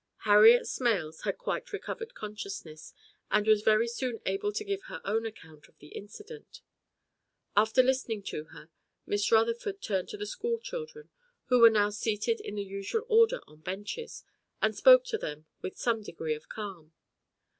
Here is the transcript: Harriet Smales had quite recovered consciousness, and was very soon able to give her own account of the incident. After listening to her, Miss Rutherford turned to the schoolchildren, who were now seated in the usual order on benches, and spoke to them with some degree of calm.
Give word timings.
Harriet 0.25 0.63
Smales 0.63 1.21
had 1.25 1.37
quite 1.37 1.71
recovered 1.71 2.15
consciousness, 2.15 2.91
and 3.29 3.45
was 3.45 3.61
very 3.61 3.87
soon 3.87 4.19
able 4.25 4.51
to 4.51 4.63
give 4.63 4.81
her 4.85 4.99
own 5.05 5.27
account 5.27 5.67
of 5.67 5.77
the 5.77 5.89
incident. 5.89 6.61
After 7.55 7.83
listening 7.83 8.23
to 8.23 8.45
her, 8.45 8.71
Miss 9.05 9.31
Rutherford 9.31 9.79
turned 9.79 10.09
to 10.09 10.17
the 10.17 10.25
schoolchildren, 10.25 11.11
who 11.49 11.59
were 11.59 11.69
now 11.69 11.91
seated 11.91 12.41
in 12.41 12.55
the 12.55 12.63
usual 12.63 13.05
order 13.09 13.41
on 13.45 13.59
benches, 13.61 14.23
and 14.59 14.75
spoke 14.75 15.03
to 15.03 15.19
them 15.19 15.45
with 15.61 15.77
some 15.77 16.01
degree 16.01 16.33
of 16.33 16.49
calm. 16.49 16.93